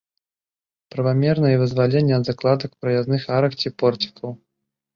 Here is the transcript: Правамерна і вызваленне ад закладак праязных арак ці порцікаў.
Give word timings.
Правамерна 0.95 1.47
і 1.53 1.59
вызваленне 1.65 2.13
ад 2.19 2.23
закладак 2.31 2.71
праязных 2.81 3.21
арак 3.39 3.53
ці 3.61 3.77
порцікаў. 3.85 4.29